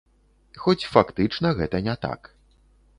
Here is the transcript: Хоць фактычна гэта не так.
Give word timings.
Хоць 0.63 0.87
фактычна 0.95 1.55
гэта 1.63 1.85
не 1.91 1.95
так. 2.07 2.21